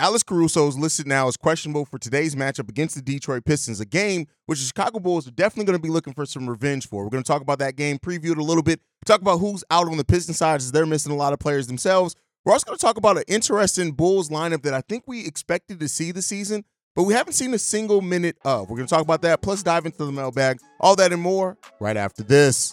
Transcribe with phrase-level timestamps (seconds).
[0.00, 3.84] Alex Caruso is listed now as questionable for today's matchup against the Detroit Pistons, a
[3.84, 7.02] game which the Chicago Bulls are definitely going to be looking for some revenge for.
[7.02, 9.64] We're going to talk about that game, preview it a little bit, talk about who's
[9.72, 12.14] out on the Pistons side as they're missing a lot of players themselves.
[12.44, 15.80] We're also going to talk about an interesting Bulls lineup that I think we expected
[15.80, 18.70] to see this season, but we haven't seen a single minute of.
[18.70, 21.58] We're going to talk about that, plus dive into the mailbag, all that and more
[21.80, 22.72] right after this.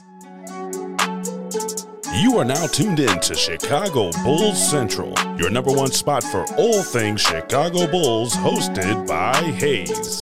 [2.18, 6.82] You are now tuned in to Chicago Bulls Central, your number one spot for all
[6.82, 10.22] things Chicago Bulls, hosted by Haize.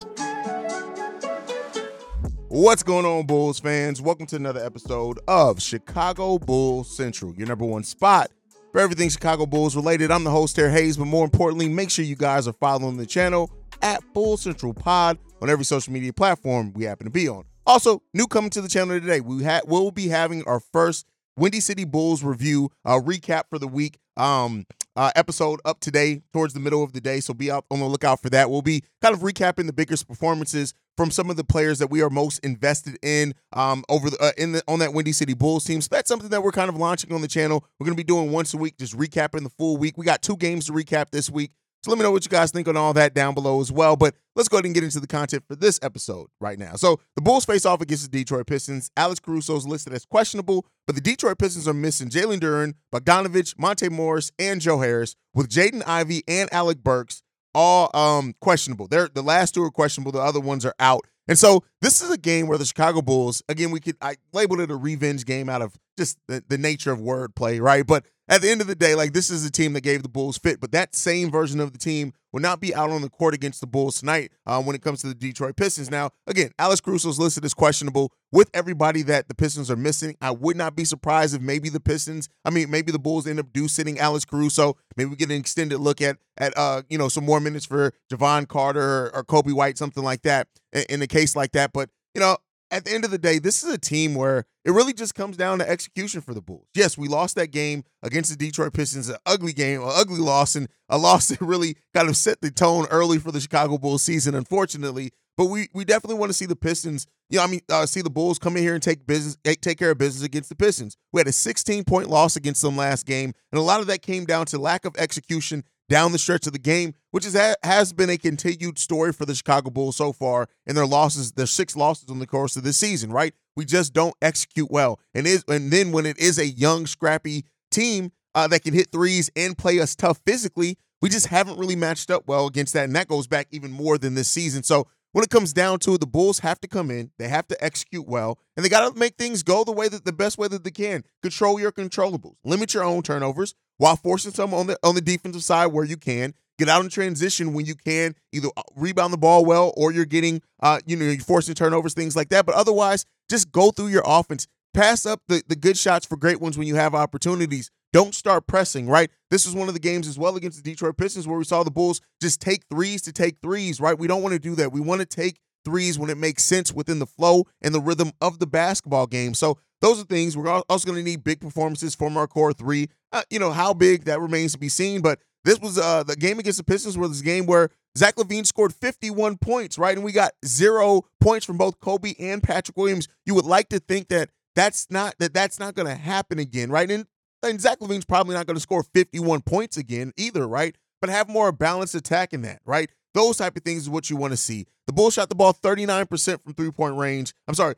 [2.47, 4.01] What's going on, Bulls fans?
[4.01, 8.31] Welcome to another episode of Chicago Bulls Central, your number one spot
[8.71, 10.09] for everything Chicago Bulls related.
[10.09, 13.05] I'm the host here, Haize, but more importantly, make sure you guys are following the
[13.05, 13.51] channel
[13.83, 17.43] at Bull Central Pod on every social media platform we happen to be on.
[17.67, 21.05] Also, new coming to the channel today, we ha- will be having our first
[21.35, 24.65] Windy City Bulls review uh, recap for the week um,
[24.95, 27.19] uh, episode up today towards the middle of the day.
[27.19, 28.49] So be out on the lookout for that.
[28.49, 32.03] We'll be kind of recapping the biggest performances from some of the players that we
[32.03, 35.63] are most invested in um, over the, uh, in the on that Windy City Bulls
[35.63, 35.81] team.
[35.81, 37.65] So that's something that we're kind of launching on the channel.
[37.79, 39.97] We're going to be doing once a week, just recapping the full week.
[39.97, 41.51] We got two games to recap this week.
[41.83, 43.97] So let me know what you guys think on all that down below as well.
[43.97, 46.75] But let's go ahead and get into the content for this episode right now.
[46.75, 48.89] So the Bulls face off against the Detroit Pistons.
[48.95, 53.59] Alex Caruso is listed as questionable, but the Detroit Pistons are missing Jalen Duren, Bogdanovic,
[53.59, 57.21] Monte Morris, and Joe Harris, with Jaden Ivey and Alec Burks
[57.53, 58.87] all um, questionable.
[58.87, 60.11] They're the last two are questionable.
[60.11, 61.05] The other ones are out.
[61.27, 64.59] And so this is a game where the Chicago Bulls, again, we could I labeled
[64.59, 67.85] it a revenge game out of just the, the nature of wordplay, right?
[67.85, 70.09] But at the end of the day, like this is a team that gave the
[70.09, 73.09] Bulls fit, but that same version of the team will not be out on the
[73.09, 75.91] court against the Bulls tonight um, when it comes to the Detroit Pistons.
[75.91, 80.15] Now, again, Alex Caruso is listed as questionable with everybody that the Pistons are missing.
[80.21, 83.39] I would not be surprised if maybe the Pistons, I mean, maybe the Bulls end
[83.39, 84.77] up do sitting Alex Caruso.
[84.95, 87.93] Maybe we get an extended look at at uh, you know some more minutes for
[88.11, 91.73] Jevon Carter or, or Coby White, something like that, in, in a case like that.
[91.73, 92.37] But you know,
[92.73, 95.37] at the end of the day, this is a team where it really just comes
[95.37, 96.67] down to execution for the Bulls.
[96.73, 100.55] Yes, we lost that game against the Detroit Pistons, an ugly game, an ugly loss,
[100.55, 104.01] and a loss that really kind of set the tone early for the Chicago Bulls
[104.01, 105.11] season, unfortunately.
[105.37, 108.01] But we we definitely want to see the Pistons, you know, I mean, uh, see
[108.01, 110.97] the Bulls come in here and take business, take care of business against the Pistons.
[111.11, 114.01] We had a 16 point loss against them last game, and a lot of that
[114.01, 117.93] came down to lack of execution down the stretch of the game, which is has
[117.93, 121.75] been a continued story for the Chicago Bulls so far in their losses, their six
[121.75, 123.33] losses on the course of this season, right?
[123.55, 124.99] We just don't execute well.
[125.13, 128.91] And is and then when it is a young, scrappy team uh, that can hit
[128.91, 132.85] threes and play us tough physically, we just haven't really matched up well against that.
[132.85, 134.63] And that goes back even more than this season.
[134.63, 137.47] So when it comes down to it, the Bulls have to come in, they have
[137.49, 140.39] to execute well, and they got to make things go the way that the best
[140.39, 141.03] way that they can.
[141.21, 145.43] Control your controllables, limit your own turnovers while forcing some on the on the defensive
[145.43, 146.33] side where you can.
[146.59, 150.05] Get out in transition when you can, either uh, rebound the ball well or you're
[150.05, 152.45] getting, uh, you know, you're forcing turnovers, things like that.
[152.45, 154.47] But otherwise, just go through your offense.
[154.71, 157.71] Pass up the, the good shots for great ones when you have opportunities.
[157.91, 159.09] Don't start pressing, right?
[159.29, 161.63] This is one of the games as well against the Detroit Pistons where we saw
[161.63, 163.97] the Bulls just take threes to take threes, right?
[163.97, 164.71] We don't want to do that.
[164.71, 168.11] We want to take threes when it makes sense within the flow and the rhythm
[168.21, 169.33] of the basketball game.
[169.33, 172.89] So those are things we're also going to need big performances from our core three.
[173.11, 176.15] Uh, you know how big that remains to be seen, but this was uh, the
[176.15, 179.95] game against the Pistons was this game where Zach LaVine scored 51 points, right?
[179.95, 183.07] And we got zero points from both Coby and Patrick Williams.
[183.25, 186.69] You would like to think that that's not that that's not going to happen again,
[186.69, 186.89] right?
[186.89, 187.05] And,
[187.43, 190.75] and Zach LaVine's probably not going to score 51 points again either, right?
[191.01, 192.89] But have more balanced attack in that, right?
[193.13, 194.65] Those type of things is what you want to see.
[194.87, 197.33] The Bulls shot the ball 39% from three point range.
[197.47, 197.75] I'm sorry,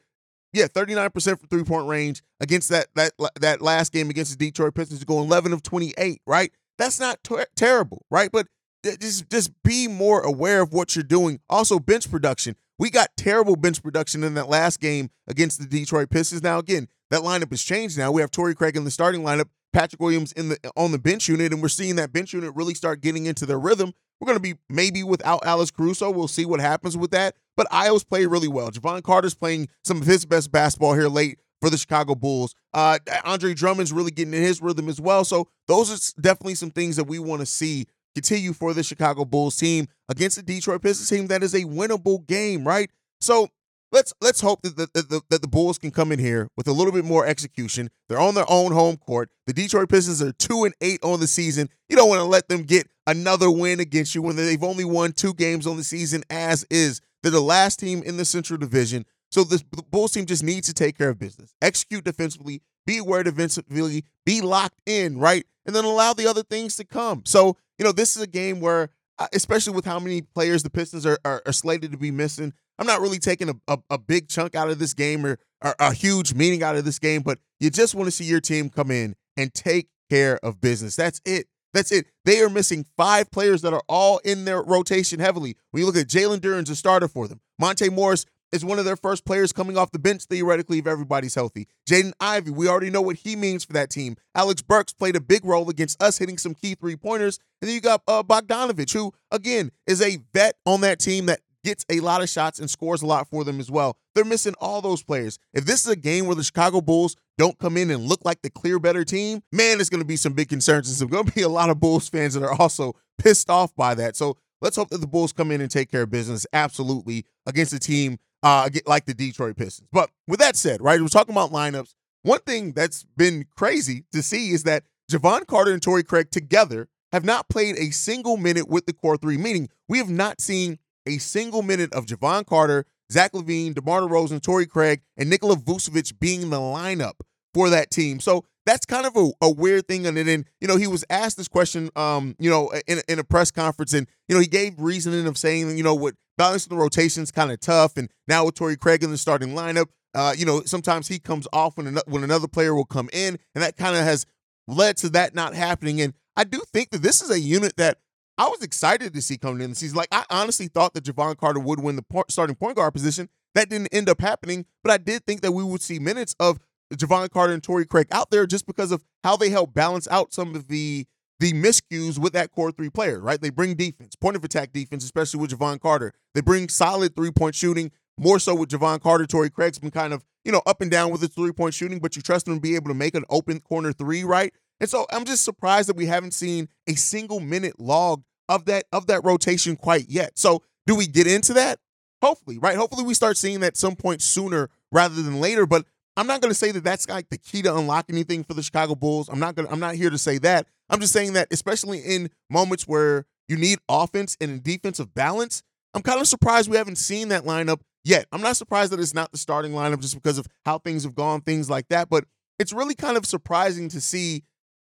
[0.55, 5.03] yeah, 39% from three-point range against that that that last game against the Detroit Pistons
[5.03, 6.51] going 11 of 28, right?
[6.77, 8.31] That's not ter- terrible, right?
[8.31, 8.47] But
[8.83, 11.41] just just be more aware of what you're doing.
[11.49, 12.55] Also bench production.
[12.79, 16.41] We got terrible bench production in that last game against the Detroit Pistons.
[16.41, 18.13] Now again, that lineup has changed now.
[18.13, 21.27] We have Torrey Craig in the starting lineup, Patrick Williams in the on the bench
[21.27, 23.93] unit and we're seeing that bench unit really start getting into their rhythm.
[24.19, 26.09] We're going to be maybe without Alex Caruso.
[26.09, 27.35] We'll see what happens with that.
[27.57, 28.71] But Ayo's played really well.
[28.71, 32.55] Jevon Carter's playing some of his best basketball here late for the Chicago Bulls.
[32.73, 35.25] Uh, Andre Drummond's really getting in his rhythm as well.
[35.25, 39.25] So those are definitely some things that we want to see continue for the Chicago
[39.25, 42.89] Bulls team against the Detroit Pistons team that is a winnable game, right?
[43.19, 43.49] So
[43.95, 46.71] let's let's hope that the, the, that the Bulls can come in here with a
[46.73, 47.89] little bit more execution.
[48.09, 49.29] They're on their own home court.
[49.47, 51.69] The Detroit Pistons are two and eight on the season.
[51.89, 55.13] You don't want to let them get another win against you when they've only won
[55.13, 57.01] two games on the season as is.
[57.23, 59.05] They're the last team in the Central Division.
[59.31, 63.23] So the Bulls team just needs to take care of business, execute defensively, be aware
[63.23, 65.45] defensively, be locked in, right?
[65.65, 67.23] And then allow the other things to come.
[67.25, 70.69] So, you know, this is a game where uh, especially with how many players the
[70.69, 72.53] Pistons are, are, are slated to be missing.
[72.77, 75.75] I'm not really taking a, a, a big chunk out of this game or, or
[75.79, 78.69] a huge meaning out of this game, but you just want to see your team
[78.69, 80.95] come in and take care of business.
[80.95, 81.47] That's it.
[81.73, 82.05] That's it.
[82.23, 85.57] They are missing five players that are all in their rotation heavily.
[85.71, 87.41] When you look at Jalen Duren's a starter for them.
[87.59, 91.35] Monte Morris is one of their first players coming off the bench, theoretically, if everybody's
[91.35, 91.67] healthy.
[91.89, 94.15] Jaden Ivey, we already know what he means for that team.
[94.33, 97.39] Alec Burks played a big role against us hitting some key three pointers.
[97.61, 101.41] And then you got uh, Bogdanovic, who, again, is a vet on that team that
[101.65, 103.97] gets a lot of shots and scores a lot for them as well.
[104.13, 105.37] They're missing all those players.
[105.53, 108.41] If this is a game where the Chicago Bulls don't come in and look like
[108.41, 110.87] the clear better team, man, it's going to be some big concerns.
[110.87, 113.75] And there's going to be a lot of Bulls fans that are also pissed off
[113.75, 114.15] by that.
[114.15, 117.73] So let's hope that the Bulls come in and take care of business absolutely against
[117.73, 119.89] a team uh, like the Detroit Pistons.
[119.91, 121.95] But with that said, right, we're talking about lineups.
[122.21, 126.87] One thing that's been crazy to see is that Jevon Carter and Torrey Craig together
[127.11, 130.79] have not played a single minute with the core three, meaning we have not seen
[131.05, 136.19] a single minute of Jevon Carter, Zach LaVine, DeMar DeRozan, Torrey Craig, and Nikola Vucevic
[136.19, 137.13] being the lineup
[137.53, 138.19] for that team.
[138.19, 140.07] So that's kind of a, a weird thing.
[140.07, 143.23] And then, you know, he was asked this question, um, you know, in, in a
[143.23, 146.81] press conference, and, you know, he gave reasoning of saying, you know, what balancing the
[146.81, 147.95] rotation is kind of tough.
[147.95, 149.85] And now with Torrey Craig in the starting lineup,
[150.15, 153.37] uh, you know, sometimes he comes off when, an- when another player will come in,
[153.53, 154.25] and that kind of has
[154.67, 156.01] led to that not happening.
[156.01, 157.99] And I do think that this is a unit that
[158.37, 159.97] I was excited to see coming in the season.
[159.97, 163.29] Like, I honestly thought that Jevon Carter would win the starting point guard position.
[163.53, 166.59] That didn't end up happening, but I did think that we would see minutes of
[166.93, 170.33] Jevon Carter and Torrey Craig out there just because of how they help balance out
[170.33, 171.05] some of the
[171.39, 173.41] the miscues with that core three player, right?
[173.41, 176.13] They bring defense, point of attack defense, especially with Jevon Carter.
[176.33, 179.25] They bring solid three point shooting, more so with Jevon Carter.
[179.25, 181.99] Torrey Craig's been kind of, you know, up and down with his three point shooting,
[181.99, 184.53] but you trust him to be able to make an open corner three, right?
[184.79, 188.85] And so I'm just surprised that we haven't seen a single minute log of that
[188.91, 190.37] of that rotation quite yet.
[190.37, 191.79] So do we get into that?
[192.21, 192.75] Hopefully, right?
[192.75, 195.65] Hopefully we start seeing that some point sooner rather than later.
[195.65, 195.85] But
[196.17, 198.63] I'm not going to say that that's like the key to unlock anything for the
[198.63, 199.29] Chicago Bulls.
[199.29, 199.67] I'm not going.
[199.69, 200.67] I'm not here to say that.
[200.89, 205.61] I'm just saying that, especially in moments where you need offense and defensive balance,
[205.93, 208.27] I'm kind of surprised we haven't seen that lineup yet.
[208.31, 211.15] I'm not surprised that it's not the starting lineup just because of how things have
[211.15, 212.09] gone, things like that.
[212.09, 212.25] But
[212.59, 214.43] it's really kind of surprising to see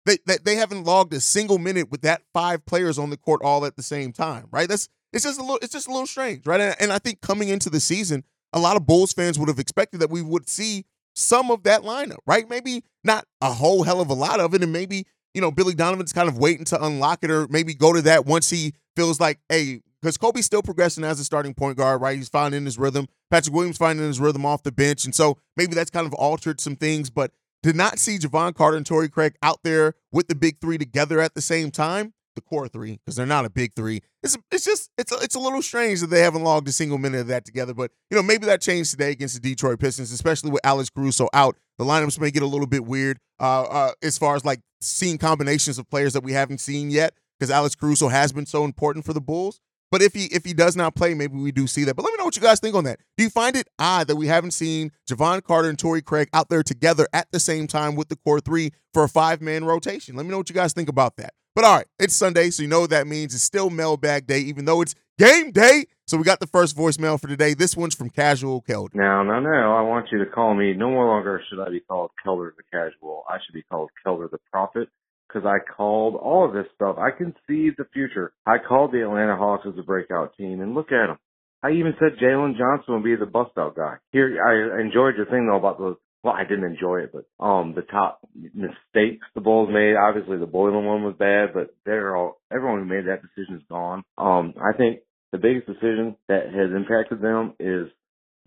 [0.06, 3.43] that, that they haven't logged a single minute with that five players on the court
[3.43, 4.69] all at the same time, right?
[4.69, 6.61] That's it's just a little it's just a little strange, right?
[6.61, 9.58] And, and I think coming into the season, a lot of Bulls fans would have
[9.58, 12.49] expected that we would see some of that lineup, right?
[12.49, 15.75] Maybe not a whole hell of a lot of it, and maybe you know Billy
[15.75, 19.20] Donovan's kind of waiting to unlock it, or maybe go to that once he feels
[19.20, 22.17] like, hey, because Coby's still progressing as a starting point guard, right?
[22.17, 23.09] He's finding his rhythm.
[23.31, 26.61] Patrick Williams finding his rhythm off the bench, and so maybe that's kind of altered
[26.61, 27.11] some things.
[27.11, 27.32] But
[27.62, 31.20] did not see Jevon Carter and Torrey Craig out there with the big three together
[31.20, 34.00] at the same time the core three because they're not a big three.
[34.23, 36.99] It's it's just it's a, it's a little strange that they haven't logged a single
[36.99, 37.75] minute of that together.
[37.75, 41.29] But you know maybe that changed today against the Detroit Pistons, especially with Alex Caruso
[41.32, 41.56] out.
[41.79, 45.19] The lineups may get a little bit weird uh, uh, as far as like seeing
[45.19, 49.05] combinations of players that we haven't seen yet because Alex Caruso has been so important
[49.05, 49.61] for the Bulls.
[49.91, 51.94] But if he if he does not play, maybe we do see that.
[51.94, 53.00] But let me know what you guys think on that.
[53.17, 56.49] Do you find it odd that we haven't seen Jevon Carter and Torrey Craig out
[56.49, 60.17] there together at the same time with the core three for a five man rotation?
[60.17, 61.35] Let me know what you guys think about that.
[61.55, 63.35] But all right, it's Sunday, so you know what that means.
[63.35, 65.87] It's still mailbag day, even though it's game day.
[66.06, 67.55] So we got the first voicemail for today.
[67.55, 68.95] This one's from Casual Kelder.
[68.95, 70.75] Now, now, now, I want you to call me.
[70.75, 73.25] No more longer should I be called Kelder the Casual.
[73.28, 74.88] I should be called Kelder the Prophet
[75.37, 76.97] because I called all of this stuff.
[76.99, 78.33] I can see the future.
[78.47, 81.19] I called the Atlanta Hawks as a breakout team, and look at them.
[81.62, 83.97] I even said Jalen Johnson would be the bust out guy.
[84.12, 87.75] Here, I enjoyed your thing though about the well, I didn't enjoy it, but um,
[87.76, 89.95] the top mistakes the Bulls made.
[89.95, 93.62] Obviously, the Boylen one was bad, but they're all everyone who made that decision is
[93.69, 94.02] gone.
[94.19, 95.00] Um, I think
[95.33, 97.88] the biggest decision that has impacted them is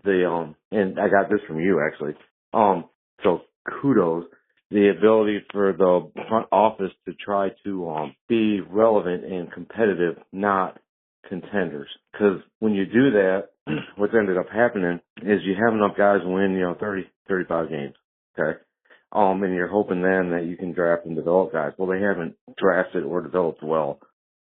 [0.04, 2.14] the um, and I got this from you actually.
[2.52, 2.86] Um,
[3.22, 3.42] so
[3.80, 4.24] kudos
[4.70, 10.78] the ability for the front office to try to um, be relevant and competitive, not
[11.28, 11.88] contenders.
[12.12, 13.48] Because when you do that,
[13.96, 17.94] what's ended up happening is you have enough guys win, you know, 30, 35 games.
[18.38, 18.58] Okay.
[19.12, 21.72] Um, and you're hoping then that you can draft and develop guys.
[21.76, 23.98] Well, they haven't drafted or developed well.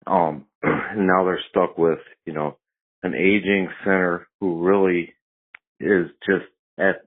[0.08, 2.58] Um, and now they're stuck with, you know,
[3.04, 5.14] an aging center who really
[5.82, 6.46] is just
[6.78, 7.04] at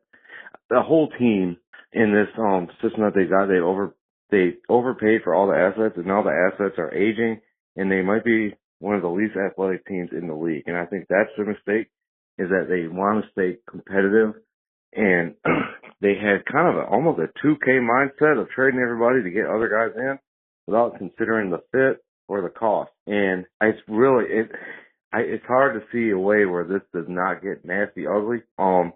[0.69, 1.57] the whole team
[1.97, 3.49] in this, um, system that they got.
[3.49, 3.97] They over,
[4.31, 7.41] they overpaid for all the assets and now the assets are aging
[7.77, 10.65] and they might be one of the least athletic teams in the league.
[10.67, 11.89] And I think that's the mistake
[12.39, 14.35] is that they want to stay competitive
[14.95, 15.35] and
[16.03, 19.69] they had kind of a, almost a 2K mindset of trading everybody to get other
[19.69, 20.19] guys in
[20.67, 22.03] without considering the fit.
[22.29, 22.91] or the cost.
[23.07, 24.51] And it's really it.
[25.13, 28.43] I, it's hard to see a way where this does not get nasty, ugly.
[28.59, 28.93] Um,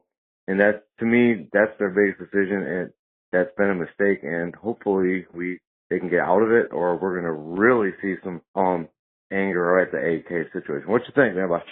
[0.51, 2.91] and that to me, that's their biggest decision, and
[3.31, 4.25] that's been a mistake.
[4.25, 8.43] And hopefully, we they can get out of it, or we're gonna really see some
[8.57, 8.89] um
[9.33, 10.91] anger at the AK situation.
[10.91, 11.49] What you think, man?
[11.49, 11.63] Bye.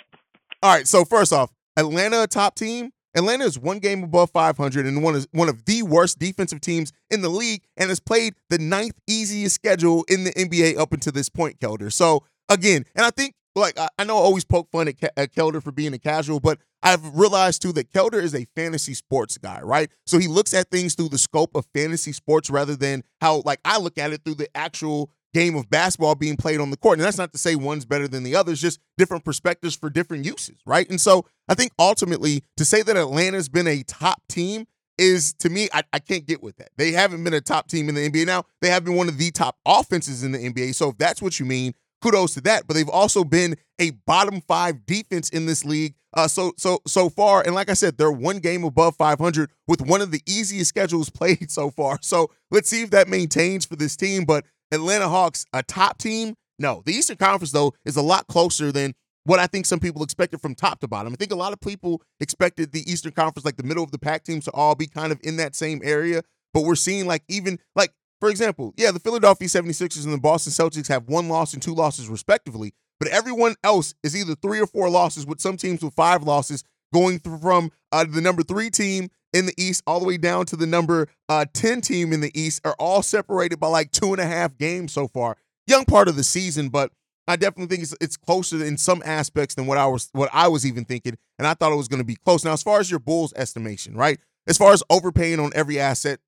[0.63, 0.87] All right.
[0.87, 2.91] So first off, Atlanta top team.
[3.17, 6.93] Atlanta is one game above 500 and one is one of the worst defensive teams
[7.11, 11.13] in the league, and has played the ninth easiest schedule in the NBA up until
[11.13, 11.91] this point, Kelder.
[11.93, 15.35] So again, and I think like I, I know I always poke fun at, at
[15.35, 19.39] Kelder for being a casual, but I've realized too that Kelder is a fantasy sports
[19.39, 19.91] guy, right?
[20.07, 23.61] So he looks at things through the scope of fantasy sports rather than how like
[23.65, 26.99] I look at it through the actual game of basketball being played on the court.
[26.99, 29.91] And that's not to say one's better than the other, it's just different perspectives for
[29.91, 30.89] different uses, right?
[30.89, 35.49] And so I think ultimately to say that Atlanta's been a top team is to
[35.49, 36.71] me, I, I can't get with that.
[36.77, 38.27] They haven't been a top team in the NBA.
[38.27, 40.75] Now, they have been one of the top offenses in the NBA.
[40.75, 42.67] So if that's what you mean, kudos to that.
[42.67, 47.09] But they've also been a bottom five defense in this league uh, so so so
[47.09, 47.43] far.
[47.45, 51.11] And like I said, they're one game above 500 with one of the easiest schedules
[51.19, 51.99] played so far.
[52.03, 54.25] So let's see if that maintains for this team.
[54.25, 56.35] But Atlanta Hawks, a top team?
[56.59, 56.83] No.
[56.85, 60.41] The Eastern Conference, though, is a lot closer than what I think some people expected
[60.41, 61.13] from top to bottom.
[61.13, 63.99] I think a lot of people expected the Eastern Conference, like the middle of the
[63.99, 66.23] pack teams, to all be kind of in that same area.
[66.55, 70.53] But we're seeing, like, even, like, for example, yeah, the Philadelphia 76ers and the Boston
[70.53, 72.73] Celtics have one loss and two losses, respectively.
[72.99, 76.65] But everyone else is either three or four losses, with some teams with five losses,
[76.93, 80.57] going from uh, the number three team in the East all the way down to
[80.57, 84.21] the number uh, 10 team in the East are all separated by like two and
[84.21, 85.37] a half games so far.
[85.67, 86.91] Young part of the season, but
[87.27, 90.49] I definitely think it's, it's closer in some aspects than what I was what I
[90.49, 92.43] was even thinking, and I thought it was going to be close.
[92.45, 94.19] Now, as far as your Bulls estimation, right?
[94.47, 96.21] As far as overpaying on every asset,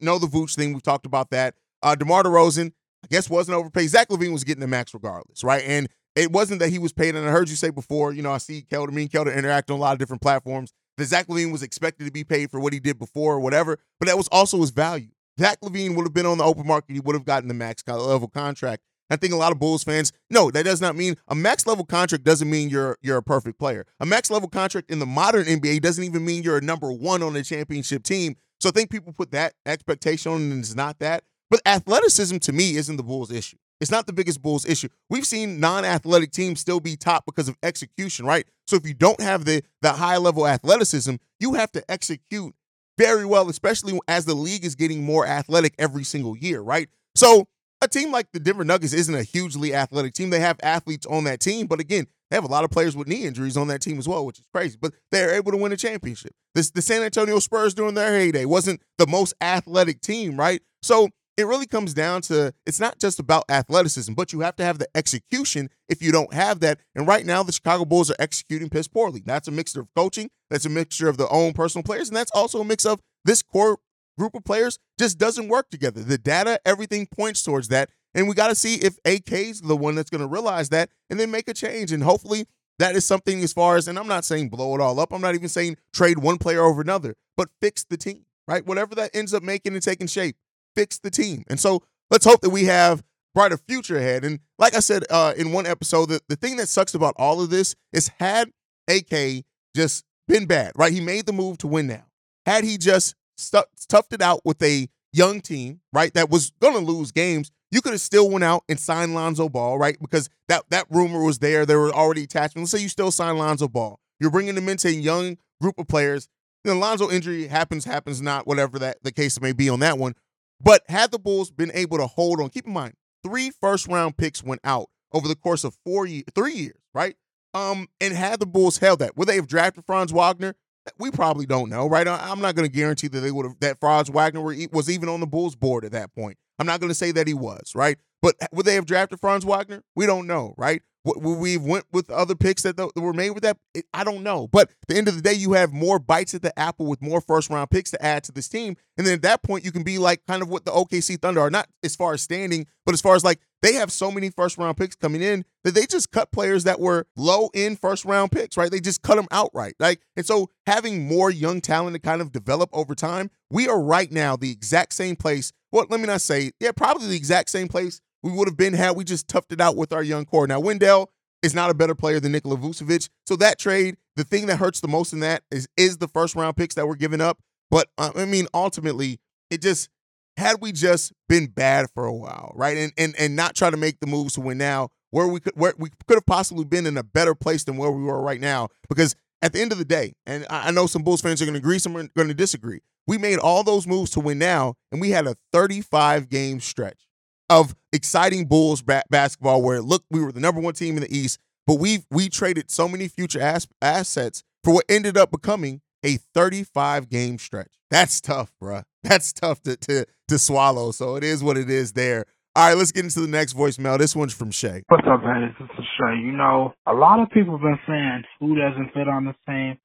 [0.00, 1.54] know the Vooch thing we've talked about that.
[1.82, 2.72] Uh, DeMar DeRozan,
[3.04, 3.88] I guess, wasn't overpaid.
[3.90, 5.62] Zach LaVine was getting the max regardless, right?
[5.66, 7.14] And it wasn't that he was paid.
[7.14, 9.70] And I heard you say before, you know, I see Kelder, me and Kelder interact
[9.70, 12.58] on a lot of different platforms that Zach LaVine was expected to be paid for
[12.58, 15.08] what he did before or whatever, but that was also his value.
[15.38, 16.92] Zach LaVine would have been on the open market.
[16.92, 18.82] He would have gotten the max level contract.
[19.10, 21.84] I think a lot of Bulls fans, no, that does not mean a max level
[21.84, 23.86] contract doesn't mean you're you're a perfect player.
[24.00, 27.22] A max level contract in the modern NBA doesn't even mean you're a number one
[27.22, 28.36] on a championship team.
[28.60, 31.24] So I think people put that expectation on and it's not that.
[31.50, 33.56] But athleticism to me isn't the Bulls' issue.
[33.80, 34.88] It's not the biggest Bulls issue.
[35.08, 38.46] We've seen non-athletic teams still be top because of execution, right?
[38.66, 42.54] So if you don't have the the high level athleticism, you have to execute
[42.98, 46.88] very well, especially as the league is getting more athletic every single year, right?
[47.14, 47.46] So
[47.80, 50.30] a team like the Denver Nuggets isn't a hugely athletic team.
[50.30, 53.08] They have athletes on that team, but again, they have a lot of players with
[53.08, 54.76] knee injuries on that team as well, which is crazy.
[54.80, 56.32] But they're able to win a championship.
[56.54, 60.60] This the San Antonio Spurs during their heyday wasn't the most athletic team, right?
[60.82, 64.64] So it really comes down to it's not just about athleticism, but you have to
[64.64, 66.80] have the execution if you don't have that.
[66.96, 69.22] And right now, the Chicago Bulls are executing piss poorly.
[69.24, 72.32] That's a mixture of coaching, that's a mixture of their own personal players, and that's
[72.32, 73.78] also a mix of this core
[74.18, 76.02] group of players just doesn't work together.
[76.02, 77.90] The data, everything points towards that.
[78.14, 81.18] And we got to see if AK's the one that's going to realize that and
[81.18, 81.92] then make a change.
[81.92, 82.46] And hopefully
[82.78, 85.12] that is something as far as, and I'm not saying blow it all up.
[85.12, 88.66] I'm not even saying trade one player over another, but fix the team, right?
[88.66, 90.36] Whatever that ends up making and taking shape
[90.78, 91.44] fix the team.
[91.48, 93.02] And so let's hope that we have
[93.34, 94.24] brighter future ahead.
[94.24, 97.40] And like I said uh, in one episode, the, the thing that sucks about all
[97.40, 98.50] of this is had
[98.88, 99.44] AK
[99.74, 100.92] just been bad, right?
[100.92, 102.04] He made the move to win now.
[102.46, 106.74] Had he just stu- toughed it out with a young team, right, that was going
[106.74, 109.96] to lose games, you could have still went out and signed Lonzo Ball, right?
[110.00, 111.66] Because that that rumor was there.
[111.66, 112.72] There were already attachments.
[112.72, 114.00] Let's say you still sign Lonzo Ball.
[114.20, 116.28] You're bringing them into a young group of players.
[116.64, 120.14] The Lonzo injury happens, happens not, whatever that the case may be on that one.
[120.60, 124.16] But had the Bulls been able to hold on, keep in mind, three first round
[124.16, 127.16] picks went out over the course of four years, three years, right?
[127.54, 130.54] Um, and had the Bulls held that, would they have drafted Franz Wagner?
[130.98, 132.06] We probably don't know, right?
[132.06, 134.40] I'm not going to guarantee that they would have that Franz Wagner
[134.72, 136.38] was even on the Bulls board at that point.
[136.58, 137.98] I'm not going to say that he was, right?
[138.20, 139.82] But would they have drafted Franz Wagner?
[139.94, 140.82] We don't know, right?
[141.04, 143.56] We went with other picks that were made with that?
[143.94, 144.48] I don't know.
[144.48, 147.00] But at the end of the day, you have more bites at the apple with
[147.00, 148.76] more first round picks to add to this team.
[148.96, 151.40] And then at that point, you can be like kind of what the OKC Thunder
[151.40, 154.30] are, not as far as standing, but as far as like they have so many
[154.30, 158.04] first round picks coming in that they just cut players that were low in first
[158.04, 158.70] round picks, right?
[158.70, 159.74] They just cut them outright.
[159.78, 163.80] Like, and so having more young talent to kind of develop over time, we are
[163.80, 165.52] right now the exact same place.
[165.72, 168.74] Well, let me not say, yeah, probably the exact same place we would have been
[168.74, 170.46] had we just toughed it out with our young core.
[170.46, 171.10] Now, Wendell
[171.42, 173.08] is not a better player than Nikola Vucevic.
[173.26, 176.34] So that trade, the thing that hurts the most in that is is the first
[176.34, 177.38] round picks that were given up.
[177.70, 179.20] But uh, I mean, ultimately,
[179.50, 179.88] it just
[180.36, 183.76] had we just been bad for a while, right, and and and not try to
[183.76, 186.86] make the moves to win now, where we could where we could have possibly been
[186.86, 188.68] in a better place than where we were right now.
[188.88, 191.54] Because at the end of the day, and I know some Bulls fans are going
[191.54, 192.80] to agree, some are going to disagree.
[193.06, 197.07] We made all those moves to win now, and we had a 35 game stretch
[197.50, 201.16] of exciting Bulls ba- basketball where look, we were the number one team in the
[201.16, 205.80] East, but we we traded so many future as- assets for what ended up becoming
[206.04, 207.72] a 35 game stretch.
[207.90, 208.84] That's tough, bruh.
[209.02, 210.90] That's tough to, to to swallow.
[210.90, 212.26] So it is what it is there.
[212.56, 213.98] All right, let's get into the next voicemail.
[213.98, 214.82] This one's from Shay.
[214.88, 215.54] What's up, Haize?
[215.60, 216.18] This is Shay.
[216.20, 219.78] You know, a lot of people have been saying who doesn't fit on the team,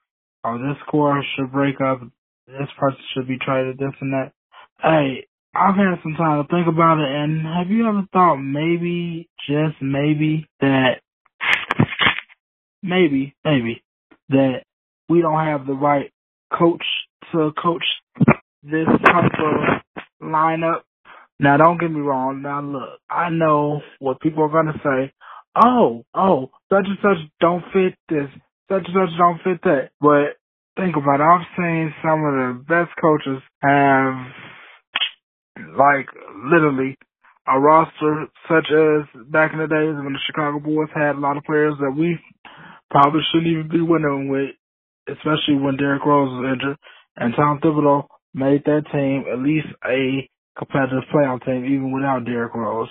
[0.43, 2.01] or oh, this core should break up,
[2.47, 4.31] this person should be traded, this and that.
[4.81, 9.29] Hey, I've had some time to think about it, and have you ever thought maybe,
[9.47, 11.01] just maybe, that
[12.81, 13.83] maybe, maybe,
[14.29, 14.63] that
[15.09, 16.11] we don't have the right
[16.57, 16.83] coach
[17.31, 17.83] to coach
[18.63, 20.81] this type of lineup?
[21.39, 22.41] Now, don't get me wrong.
[22.41, 25.13] Now, look, I know what people are going to say.
[25.55, 28.29] Oh, oh, such and such don't fit this.
[28.71, 29.89] Such and such don't fit that.
[30.01, 30.37] But
[30.81, 31.23] think about it.
[31.23, 34.15] I've seen some of the best coaches have,
[35.57, 36.07] like,
[36.51, 36.97] literally
[37.47, 41.37] a roster such as back in the days when the Chicago Bulls had a lot
[41.37, 42.17] of players that we
[42.89, 44.55] probably shouldn't even be winning with,
[45.09, 46.77] especially when Derrick Rose was injured.
[47.17, 52.53] And Tom Thibodeau made that team at least a competitive playoff team even without Derrick
[52.53, 52.89] Rose.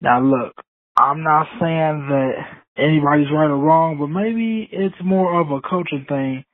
[0.00, 0.52] Now look,
[0.96, 2.32] I'm not saying that
[2.76, 6.44] anybody's right or wrong, but maybe it's more of a coaching thing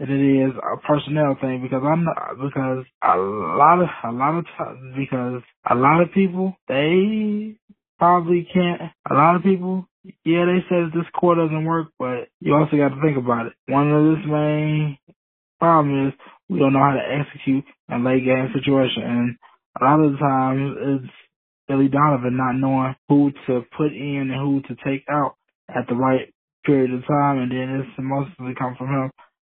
[0.00, 4.38] than it is a personnel thing because I'm not, because a lot of a lot
[4.38, 7.56] of times because a lot of people they
[7.98, 8.80] probably can't
[9.10, 9.86] a lot of people
[10.24, 13.52] yeah they said this core doesn't work but you also got to think about it.
[13.68, 14.98] One of this main
[15.60, 16.14] problem is
[16.48, 19.36] we don't know how to execute a late game situation and
[19.80, 21.12] a lot of the times it's
[21.68, 25.36] Billy Donovan not knowing who to put in and who to take out
[25.68, 26.34] at the right
[26.66, 29.10] period of time, and then it's mostly come from him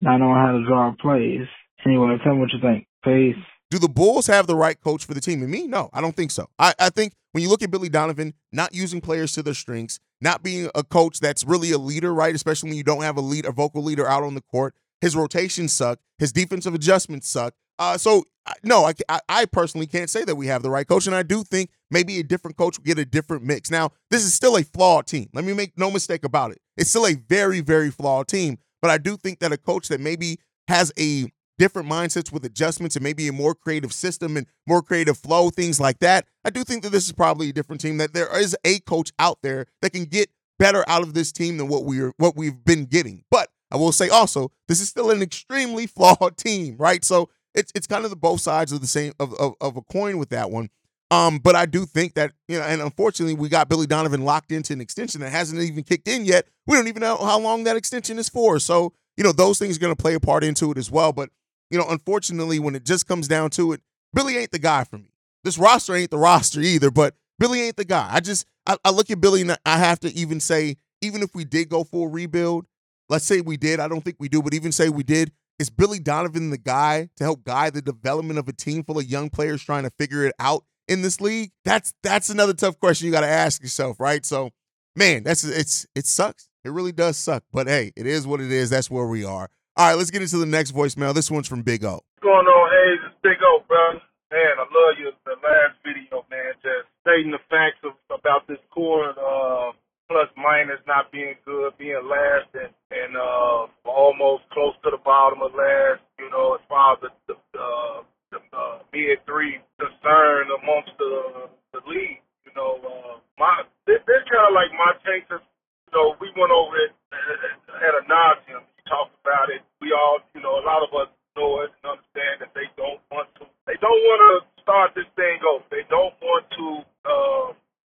[0.03, 1.48] not knowing how to draw plays.
[1.85, 2.87] Anyway, tell me what you think.
[3.03, 3.42] Peace.
[3.72, 5.42] Do the Bulls have the right coach for the team?
[5.42, 6.48] And me, no, I don't think so.
[6.59, 10.00] I, I think when you look at Billy Donovan, not using players to their strengths,
[10.22, 12.35] not being a coach that's really a leader, right?
[12.35, 14.75] Especially when you don't have a lead, a vocal leader out on the court.
[15.01, 16.00] His rotations suck.
[16.20, 17.55] His defensive adjustments suck.
[17.79, 18.25] Uh, so
[18.63, 21.24] no, I, I, I personally can't say that we have the right coach, and I
[21.24, 23.72] do think maybe a different coach will get a different mix.
[23.72, 25.29] Now, this is still a flawed team.
[25.33, 26.59] Let me make no mistake about it.
[26.77, 30.01] It's still a very very flawed team, but I do think that a coach that
[30.01, 34.81] maybe has a different mindsets with adjustments and maybe a more creative system and more
[34.81, 36.25] creative flow, things like that.
[36.43, 37.98] I do think that this is probably a different team.
[37.98, 41.55] That there is a coach out there that can get better out of this team
[41.55, 43.24] than what we're what we've been getting.
[43.31, 47.05] But I will say also, this is still an extremely flawed team, right?
[47.05, 49.81] So it's it's kind of the both sides of the same of, of, of a
[49.81, 50.69] coin with that one.
[51.11, 54.51] Um, but I do think that you know, and unfortunately, we got Billy Donovan locked
[54.51, 56.48] into an extension that hasn't even kicked in yet.
[56.66, 58.59] We don't even know how long that extension is for.
[58.59, 61.13] So you know, those things are going to play a part into it as well.
[61.13, 61.29] But
[61.70, 63.81] you know, unfortunately, when it just comes down to it,
[64.13, 65.11] Billy ain't the guy for me.
[65.44, 66.89] This roster ain't the roster either.
[66.89, 68.07] But Billy ain't the guy.
[68.11, 71.35] I just I, I look at Billy and I have to even say, even if
[71.35, 72.66] we did go for a rebuild,
[73.09, 73.79] let's say we did.
[73.79, 77.09] I don't think we do, but even say we did is Billy Donovan the guy
[77.18, 80.25] to help guide the development of a team full of young players trying to figure
[80.25, 81.51] it out in this league?
[81.65, 84.25] That's that's another tough question you got to ask yourself, right?
[84.25, 84.51] So,
[84.96, 86.50] man, that's it's it sucks.
[86.63, 88.69] It really does suck, but hey, it is what it is.
[88.69, 89.50] That's where we are.
[89.75, 91.13] All right, let's get into the next voicemail.
[91.13, 91.93] This one's from Big O.
[91.93, 93.05] What's going on, Haize?
[93.07, 94.00] It's Big O, bro.
[94.31, 95.11] Man, I love you.
[95.25, 99.13] The last video, man, just stating the facts of, about this core.
[99.17, 99.74] Uh,
[100.13, 105.41] plus minus not being good, being last and, and uh, almost close to the bottom
[105.41, 108.05] of last, you know, as far as the, the, uh,
[108.53, 112.22] uh, mid three concern amongst the, the league.
[112.46, 115.25] You know, uh, my this, this kind of like my take.
[115.33, 118.61] To, you know, we went over it at a nauseum.
[118.61, 119.66] We talked about it.
[119.81, 123.01] We all, you know, a lot of us know it and understand that they don't
[123.09, 123.50] want to.
[123.66, 125.66] They don't want to start this thing over.
[125.74, 126.66] They don't want to,
[127.05, 127.48] uh,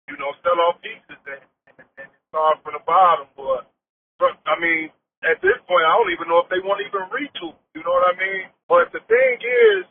[0.09, 3.29] you know, sell off pieces and start from the bottom.
[3.37, 3.69] But,
[4.19, 4.89] but I mean,
[5.25, 7.57] at this point, I don't even know if they want to even retool.
[7.75, 8.47] You know what I mean?
[8.71, 9.85] But the thing is,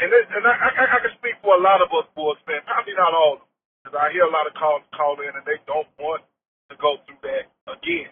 [0.00, 2.66] and this, and I, I, I can speak for a lot of us Bulls fans,
[2.66, 5.46] probably not all of them, because I hear a lot of calls call in and
[5.46, 6.26] they don't want
[6.66, 8.10] to go through that again.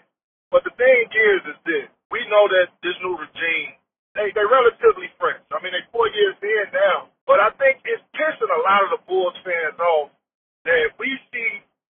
[0.54, 3.74] But the thing is, is this: we know that this new regime,
[4.14, 5.42] they they relatively fresh.
[5.50, 8.90] I mean, they four years in now, but I think it's pissing a lot of
[8.94, 10.14] the Bulls fans off
[10.62, 11.50] that we see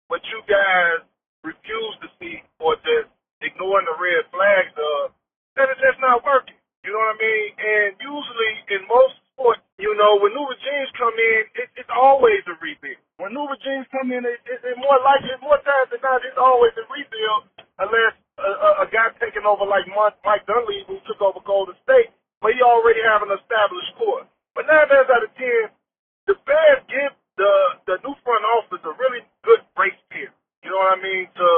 [0.09, 1.05] what you guys
[1.45, 3.09] refuse to see or just
[3.41, 5.13] ignoring the red flags of
[5.57, 6.57] that it's just not working.
[6.83, 7.49] You know what I mean?
[7.57, 12.11] And usually in most sports, you know, when new regimes come in, it, it's all
[18.41, 22.53] a, a guy taking over like Mike, Mike Dunleavy who took over Golden State, but
[22.53, 24.25] he already have an established core.
[24.57, 25.71] But nine times out of ten,
[26.27, 27.53] the Bears give the
[27.87, 30.33] the new front office a really good grace period.
[30.65, 31.25] You know what I mean?
[31.29, 31.49] To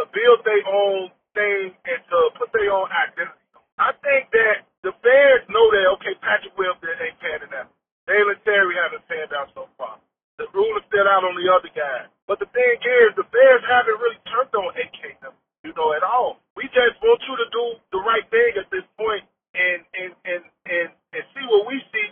[0.00, 3.38] to build their own thing and to put their own identity.
[3.80, 7.70] I think that the Bears know that okay, Patrick Williams ain't panning out.
[8.06, 9.98] Dalen Terry hasn't panned out so far.
[10.38, 12.08] The rule is still out on the other guys.
[12.24, 15.20] But the thing is, the Bears haven't really turned on AK,
[15.62, 16.40] you know, at all.
[16.56, 20.42] We just want you to do the right thing at this point and and and
[20.66, 22.08] and, and see what we see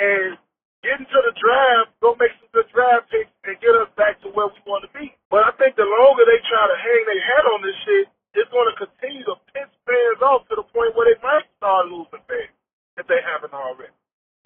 [0.00, 0.36] and
[0.80, 4.32] get into the draft, go make some good draft picks and get us back to
[4.32, 5.12] where we want to be.
[5.28, 8.48] But I think the longer they try to hang their head on this shit, it's
[8.48, 12.24] going to continue to piss fans off to the point where they might start losing
[12.24, 12.54] fans
[12.96, 13.92] if they haven't already.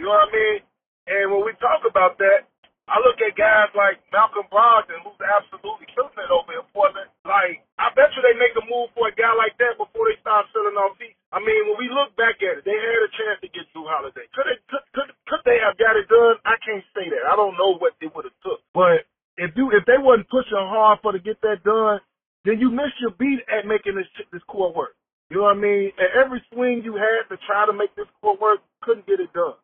[0.03, 0.61] You know what I mean?
[1.07, 2.49] And when we talk about that,
[2.85, 7.09] I look at guys like Malcolm Brogdon, who's absolutely killing it over in Portland.
[7.25, 10.21] Like, I bet you they make a move for a guy like that before they
[10.21, 11.17] start selling off feet.
[11.33, 13.89] I mean, when we look back at it, they had a chance to get Jrue
[13.89, 14.29] Holiday.
[14.37, 16.37] Could they, could, could, could they have got it done?
[16.45, 17.25] I can't say that.
[17.25, 18.61] I don't know what it would have took.
[18.77, 19.09] But
[19.41, 22.05] if you, if they wasn't pushing hard for to get that done,
[22.45, 24.93] then you missed your beat at making this, this core work.
[25.33, 25.89] You know what I mean?
[25.97, 29.33] At every swing you had to try to make this core work, couldn't get it
[29.33, 29.57] done.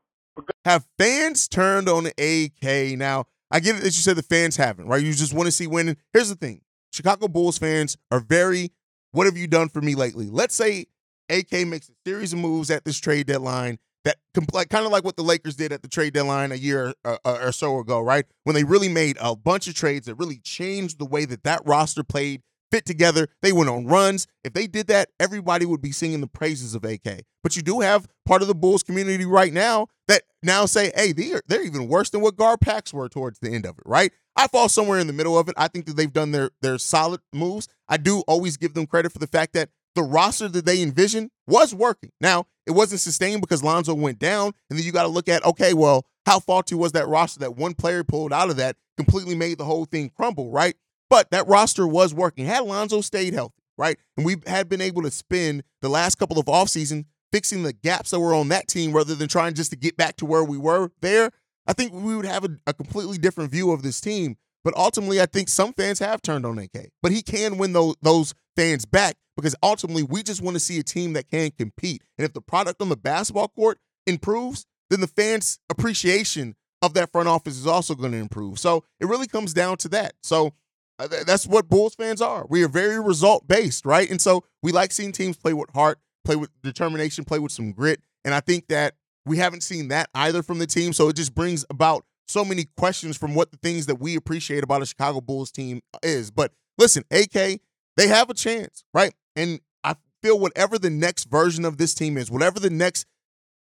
[0.65, 3.25] Have fans turned on AK now?
[3.51, 5.03] I get it that you said the fans haven't, right?
[5.03, 5.97] You just want to see winning.
[6.13, 6.61] Here's the thing
[6.93, 8.71] Chicago Bulls fans are very,
[9.13, 10.29] what have you done for me lately?
[10.31, 10.87] Let's say
[11.29, 14.17] AK makes a series of moves at this trade deadline that
[14.53, 17.17] like kind of like what the Lakers did at the trade deadline a year uh,
[17.25, 18.25] uh, or so ago, right?
[18.45, 21.63] When they really made a bunch of trades that really changed the way that that
[21.67, 23.29] roster played fit together.
[23.43, 24.27] They went on runs.
[24.45, 27.23] If they did that, everybody would be singing the praises of AK.
[27.43, 31.13] But you do have part of the Bulls community right now that now say, hey,
[31.13, 34.13] they're, they're even worse than what GarPax were towards the end of it, right?
[34.37, 35.55] I fall somewhere in the middle of it.
[35.59, 37.69] I think that they've done their, their solid moves.
[37.89, 41.31] I do always give them credit for the fact that the roster that they envisioned
[41.47, 42.13] was working.
[42.21, 44.53] Now, it wasn't sustained because Lonzo went down.
[44.69, 47.57] And then you got to look at, okay, well, how faulty was that roster that
[47.57, 50.77] one player pulled out of that completely made the whole thing crumble, right?
[51.11, 52.47] But that roster was working.
[52.47, 53.99] Had Lonzo stayed healthy, right?
[54.17, 58.11] And we had been able to spend the last couple of offseason fixing the gaps
[58.11, 60.57] that were on that team rather than trying just to get back to where we
[60.57, 61.31] were there,
[61.67, 64.37] I think we would have a, a completely different view of this team.
[64.63, 66.91] But ultimately, I think some fans have turned on AK.
[67.03, 70.79] But he can win those, those fans back because ultimately we just want to see
[70.79, 72.03] a team that can compete.
[72.19, 77.13] And if the product on the basketball court improves, then the fans' appreciation of that
[77.13, 78.59] front office is also going to improve.
[78.59, 80.15] So it really comes down to that.
[80.23, 80.53] So
[81.01, 82.45] Uh, that's what Bulls fans are.
[82.49, 84.11] We are very result based, right?
[84.11, 87.73] And so we like seeing teams play with heart, play with determination, play with some
[87.73, 88.03] grit.
[88.23, 90.93] And I think that we haven't seen that either from the team.
[90.93, 94.63] So it just brings about so many questions from what the things that we appreciate
[94.63, 96.31] about a Chicago Bulls team uh, is.
[96.31, 97.61] But listen, AK,
[97.97, 99.15] they have a chance, right?
[99.35, 103.07] And I feel whatever the next version of this team is, whatever the next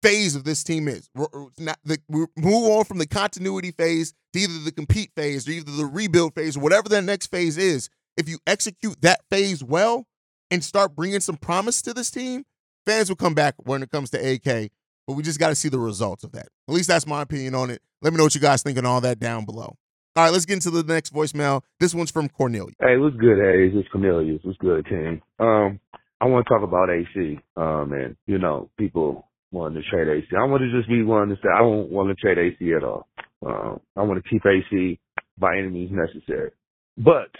[0.01, 1.09] phase of this team is.
[1.15, 5.47] We're, not, the, we move on from the continuity phase to either the compete phase
[5.47, 7.89] or either the rebuild phase or whatever that next phase is.
[8.17, 10.05] If you execute that phase well
[10.51, 12.45] and start bringing some promise to this team,
[12.85, 14.71] fans will come back when it comes to AK.
[15.07, 16.47] But we just got to see the results of that.
[16.67, 17.81] At least that's my opinion on it.
[18.01, 19.75] Let me know what you guys think and all that down below.
[20.15, 21.61] All right, let's get into the next voicemail.
[21.79, 22.75] This one's from Cornelius.
[22.79, 23.71] Hey, what's good, Haize?
[23.73, 24.41] It's Cornelius.
[24.43, 25.21] What's good, team?
[25.39, 25.79] Um,
[26.19, 27.39] I want to talk about AC.
[27.55, 30.27] Um, and you know, people wanting to trade AC.
[30.37, 32.83] I want to just be one to say I don't want to trade AC at
[32.83, 33.07] all.
[33.45, 34.99] Um, I want to keep AC
[35.37, 36.51] by any means necessary.
[36.97, 37.31] But,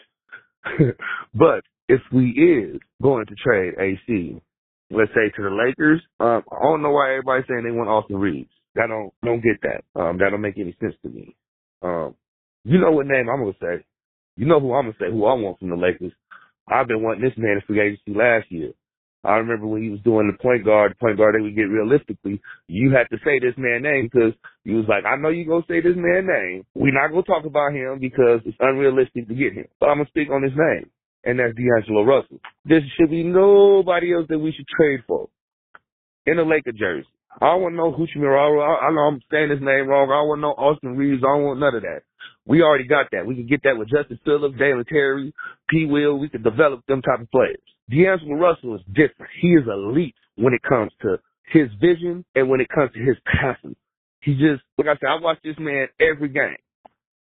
[1.34, 4.42] but if we is going to trade AC,
[4.92, 8.18] let's say to the Lakers, um, I don't know why everybody's saying they want Austin
[8.18, 8.50] Reaves.
[8.76, 10.00] That don't don't get that.
[10.00, 11.36] Um, that don't make any sense to me.
[11.82, 12.16] Um,
[12.64, 13.84] you know what name I'm gonna say.
[14.38, 15.12] You know who I'm gonna say.
[15.12, 16.14] Who I want from the Lakers.
[16.68, 18.72] I've been wanting this man in free agency last year.
[19.24, 22.40] I remember when he was doing the point guard, point guard, they would get realistically,
[22.68, 24.32] you had to say this man's name because
[24.64, 26.66] he was like, I know you gonna say this man's name.
[26.74, 29.68] We're not gonna talk about him because it's unrealistic to get him.
[29.80, 30.90] But I'm gonna speak on his name.
[31.26, 32.40] And that's D'Angelo Russell.
[32.64, 35.28] There should be nobody else that we should trade for
[36.26, 37.08] in a Laker jersey.
[37.42, 38.40] I don't want no Hachimura.
[38.40, 40.10] I, I know I'm saying his name wrong.
[40.10, 41.24] I don't want no Austin Reaves.
[41.24, 42.04] I don't want none of that.
[42.46, 43.28] We already got that.
[43.28, 45.34] We can get that with Justin Phillips, Dalen Terry,
[45.70, 45.86] P.
[45.86, 46.18] Will.
[46.18, 47.60] We can develop them type of players.
[47.90, 49.32] D'Angelo Russell is different.
[49.42, 51.18] He is elite when it comes to
[51.52, 53.76] his vision and when it comes to his passing.
[54.22, 56.58] He just, like I said, I watch this man every game.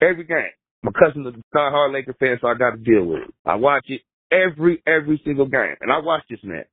[0.02, 0.54] Every game.
[0.84, 3.34] My cousin's a diehard Laker fan, so I got to deal with it.
[3.46, 5.76] I watch it every, every single game.
[5.80, 6.66] And I watch this man.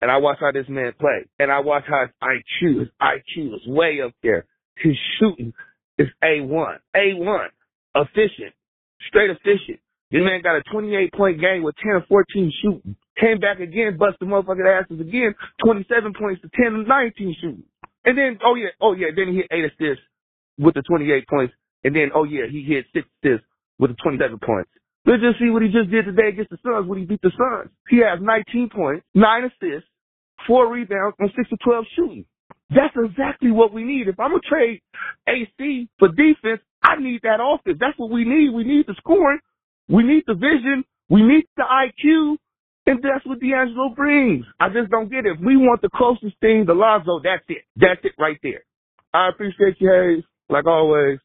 [0.00, 1.26] And I watch how this man play.
[1.38, 4.46] And I watch how his IQ, his IQ is way up there.
[4.76, 5.52] His shooting
[5.98, 6.76] is A1.
[6.94, 7.46] A1.
[7.96, 8.54] Efficient.
[9.08, 9.80] Straight efficient.
[10.10, 12.96] This man got a 28 point game with 10 or 14 shooting.
[13.20, 17.64] Came back again, busted motherfucking asses again, 27 points to 10 and 19 shooting.
[18.04, 20.04] And then, oh yeah, oh yeah, then he hit eight assists
[20.58, 21.54] with the 28 points.
[21.82, 23.46] And then, oh yeah, he hit six assists
[23.78, 24.70] with the 27 points.
[25.06, 27.30] Let's just see what he just did today against the Suns when he beat the
[27.34, 27.70] Suns.
[27.88, 29.88] He has 19 points, nine assists,
[30.46, 32.24] four rebounds, and six to 12 shooting.
[32.70, 34.08] That's exactly what we need.
[34.08, 34.82] If I'm gonna trade
[35.28, 37.78] AC for defense, I need that offense.
[37.80, 38.50] That's what we need.
[38.52, 39.38] We need the scoring.
[39.88, 40.84] We need the vision.
[41.08, 42.36] We need the IQ.
[42.86, 44.46] And that's what D'Angelo brings.
[44.60, 45.38] I just don't get it.
[45.38, 47.64] If we want the closest thing to Lonzo, that's it.
[47.74, 48.62] That's it right there.
[49.12, 50.24] I appreciate you, Haize.
[50.48, 51.18] Like always,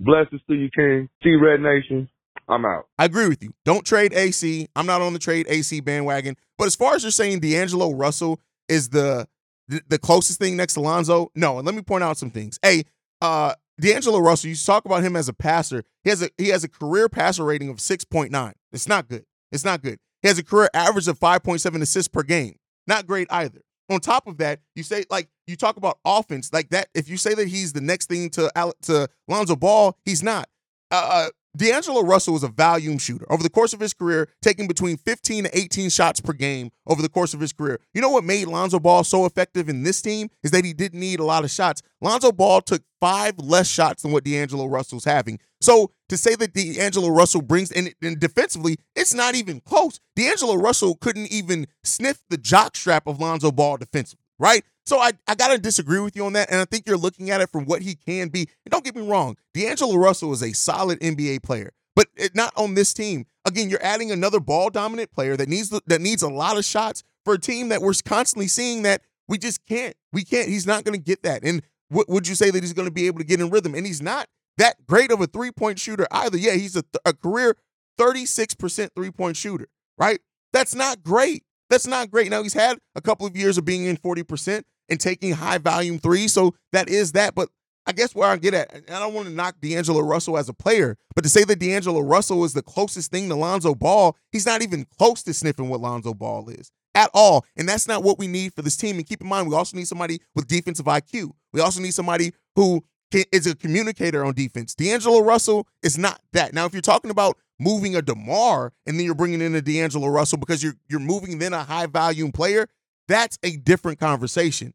[0.00, 1.08] blessings to you, King.
[1.22, 2.08] T Red Nation.
[2.48, 2.86] I'm out.
[2.98, 3.52] I agree with you.
[3.64, 4.68] Don't trade AC.
[4.74, 6.36] I'm not on the trade AC bandwagon.
[6.58, 9.28] But as far as you're saying D'Angelo Russell is the
[9.68, 11.58] the, the closest thing next to Lonzo, no.
[11.58, 12.58] And let me point out some things.
[12.62, 12.84] Hey,
[13.20, 15.84] uh, D'Angelo Russell, you talk about him as a passer.
[16.02, 18.52] He has a he has a career passer rating of 6.9.
[18.72, 19.24] It's not good.
[19.52, 19.98] It's not good.
[20.22, 22.56] He has a career average of 5.7 assists per game.
[22.86, 23.60] Not great either.
[23.88, 26.88] On top of that, you say like you talk about offense like that.
[26.94, 28.50] If you say that he's the next thing to
[28.82, 30.48] to Lonzo Ball, he's not.
[30.90, 34.68] Uh, uh D'Angelo Russell was a volume shooter over the course of his career, taking
[34.68, 37.80] between 15 to 18 shots per game over the course of his career.
[37.94, 41.00] You know what made Lonzo Ball so effective in this team is that he didn't
[41.00, 41.82] need a lot of shots.
[42.00, 45.38] Lonzo Ball took five less shots than what D'Angelo Russell's having.
[45.60, 49.98] So to say that D'Angelo Russell brings and, and defensively, it's not even close.
[50.14, 54.62] D'Angelo Russell couldn't even sniff the jock strap of Lonzo Ball defensively, right?
[54.86, 56.50] So I, I got to disagree with you on that.
[56.50, 58.48] And I think you're looking at it from what he can be.
[58.64, 62.52] And don't get me wrong, D'Angelo Russell is a solid NBA player, but it, not
[62.56, 63.26] on this team.
[63.44, 67.02] Again, you're adding another ball dominant player that needs that needs a lot of shots
[67.24, 69.96] for a team that we're constantly seeing that we just can't.
[70.12, 70.48] We can't.
[70.48, 71.42] He's not going to get that.
[71.42, 73.74] And w- would you say that he's going to be able to get in rhythm?
[73.74, 76.38] And he's not that great of a three point shooter either.
[76.38, 77.56] Yeah, he's a, th- a career
[77.98, 79.68] 36% three point shooter,
[79.98, 80.20] right?
[80.52, 81.44] That's not great.
[81.68, 82.30] That's not great.
[82.30, 85.98] Now, he's had a couple of years of being in 40%, and taking high volume
[85.98, 86.32] threes.
[86.32, 87.34] So that is that.
[87.34, 87.48] But
[87.86, 90.48] I guess where I get at, and I don't want to knock D'Angelo Russell as
[90.48, 94.16] a player, but to say that D'Angelo Russell is the closest thing to Lonzo Ball,
[94.32, 97.44] he's not even close to sniffing what Lonzo Ball is at all.
[97.56, 98.96] And that's not what we need for this team.
[98.96, 101.30] And keep in mind, we also need somebody with defensive IQ.
[101.52, 104.74] We also need somebody who is a communicator on defense.
[104.74, 106.52] D'Angelo Russell is not that.
[106.54, 110.08] Now, if you're talking about moving a DeMar and then you're bringing in a D'Angelo
[110.08, 112.66] Russell because you're you're moving then a high volume player,
[113.06, 114.74] that's a different conversation.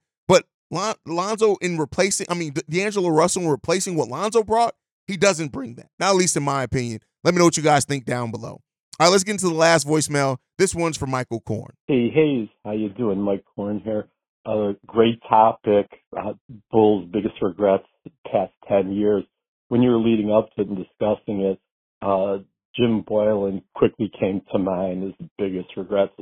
[0.72, 4.74] Lon- Lonzo in replacing, I mean, D'Angelo Russell in replacing what Lonzo brought,
[5.08, 5.90] he doesn't bring that.
[6.00, 7.02] Not at least in my opinion.
[7.24, 8.62] Let me know what you guys think down below.
[9.00, 10.38] All right, let's get into the last voicemail.
[10.58, 11.74] This one's for Michael Korn.
[11.88, 13.20] Hey, Haize, how you doing?
[13.20, 14.08] Mike Korn here.
[14.46, 15.88] Uh, great topic.
[16.18, 16.34] Uh,
[16.72, 17.86] Bulls' biggest regrets
[18.32, 19.24] past ten years.
[19.70, 21.60] When you were leading up to and discussing it,
[22.02, 22.40] uh,
[22.76, 26.14] Jim Boylen quickly came to mind as the biggest regrets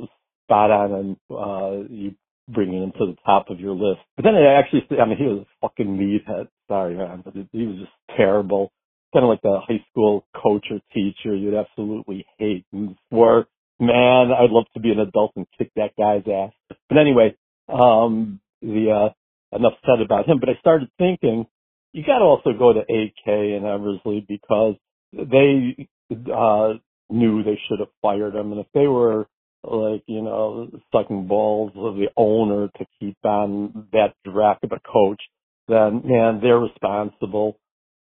[0.44, 2.14] spot on, and uh, you
[2.52, 4.00] bringing him to the top of your list.
[4.16, 6.48] But then I actually, I mean, he was a fucking meathead.
[6.68, 8.72] Sorry, man, but he was just terrible.
[9.12, 13.46] Kind of like the high school coach or teacher you'd absolutely hate and swore,
[13.80, 16.52] man, I'd love to be an adult and kick that guy's ass.
[16.88, 17.36] But anyway,
[17.68, 21.46] um, the, uh, enough said about him, but I started thinking,
[21.92, 24.76] you gotta also go to AK and Eversley because
[25.12, 25.88] they,
[26.32, 26.74] uh,
[27.10, 28.52] knew they should have fired him.
[28.52, 29.26] And if they were
[29.64, 34.80] like, you know, sucking balls of the owner to keep on that direct of a
[34.80, 35.20] coach,
[35.68, 37.56] then man, they're responsible.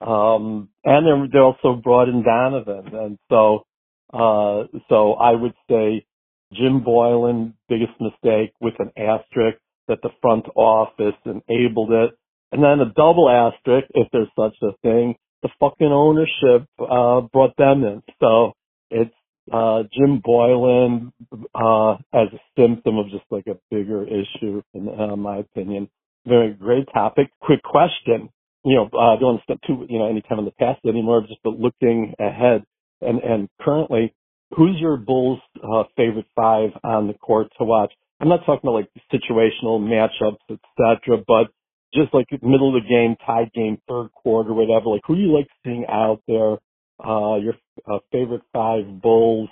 [0.01, 2.93] Um, and they they also brought in Donovan.
[2.93, 3.65] And so,
[4.11, 6.05] uh, so I would say
[6.53, 12.11] Jim Boylen, biggest mistake with an asterisk that the front office enabled it.
[12.51, 17.55] And then a double asterisk, if there's such a thing, the fucking ownership, uh, brought
[17.57, 18.03] them in.
[18.19, 18.53] So
[18.91, 19.13] it's,
[19.51, 21.11] uh, Jim Boylen
[21.53, 25.89] uh, as a symptom of just like a bigger issue, in uh, my opinion.
[26.25, 27.29] Very great topic.
[27.41, 28.29] Quick question.
[28.63, 31.41] You know, uh, don't spend too, you know, any time in the past anymore, just
[31.43, 32.63] but looking ahead.
[33.01, 34.13] And, and currently,
[34.55, 37.91] who's your Bulls uh, favorite five on the court to watch?
[38.21, 41.47] I'm not talking about like situational matchups, etc., but
[41.93, 44.87] just like middle of the game, tied game, third quarter, whatever.
[44.87, 46.57] Like who do you like seeing out there
[47.03, 47.53] uh, your
[47.89, 49.49] uh, favorite five Bulls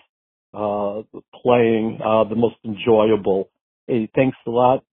[0.54, 1.02] uh,
[1.42, 3.50] playing uh, the most enjoyable.
[3.88, 4.84] Hey, thanks a lot.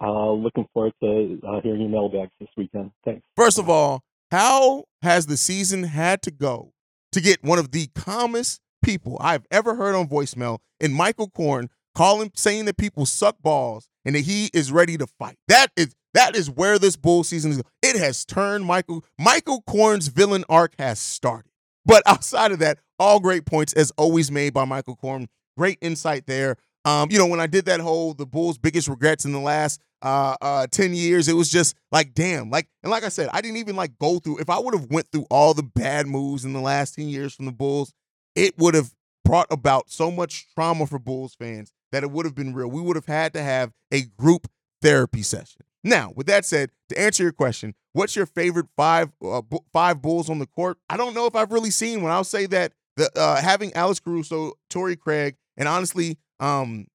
[0.00, 2.90] Uh, looking forward to uh, hearing your mailbags this weekend.
[3.04, 3.22] Thanks.
[3.36, 6.72] First of all, how has the season had to go
[7.12, 11.68] to get one of the calmest people I've ever heard on voicemail in Michael Korn
[11.94, 15.36] calling saying that people suck balls and that he is ready to fight.
[15.48, 17.62] That is that is where this bull season is.
[17.82, 21.50] It has turned Michael Michael Korn's villain arc has started.
[21.88, 25.28] But outside of that, All great points, as always, made by Michael Korn.
[25.56, 26.56] Great insight there.
[26.84, 29.80] Um, you know, when I did that whole the Bulls' biggest regrets in the last
[30.02, 32.50] uh, uh, 10 years, it was just like, damn.
[32.50, 34.90] Like, and like I said, I didn't even like go through, if I would have
[34.90, 37.92] went through all the bad moves in the last 10 years from the Bulls,
[38.34, 38.92] it would have
[39.24, 42.68] brought about so much trauma for Bulls fans that it would have been real.
[42.68, 44.48] We would have had to have a group
[44.82, 45.62] therapy session.
[45.84, 50.28] Now, with that said, to answer your question, what's your favorite five uh, five Bulls
[50.28, 50.78] on the court?
[50.88, 52.12] I don't know if I've really seen one.
[52.12, 56.86] I'll say that the uh, having Alex Caruso, Torrey Craig, and honestly, um,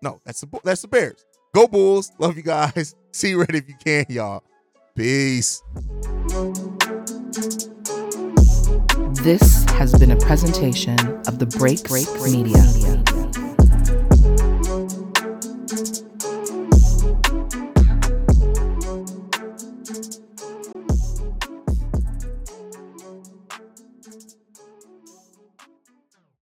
[0.03, 1.25] no, that's the that's the Bears.
[1.55, 2.11] Go Bulls.
[2.19, 2.97] Love you guys.
[3.13, 4.43] See you ready if you can, y'all.
[4.97, 5.63] Peace.
[9.23, 12.61] This has been a presentation of the Break Break Media.
[12.61, 13.04] Media.